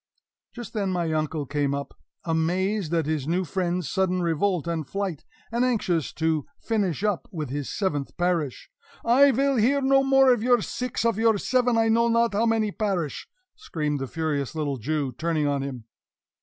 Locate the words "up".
1.75-1.93, 7.03-7.27